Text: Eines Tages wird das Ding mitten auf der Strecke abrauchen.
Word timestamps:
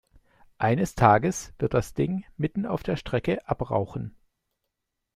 Eines 0.57 0.95
Tages 0.95 1.53
wird 1.59 1.75
das 1.75 1.93
Ding 1.93 2.25
mitten 2.35 2.65
auf 2.65 2.81
der 2.81 2.95
Strecke 2.95 3.47
abrauchen. 3.47 4.15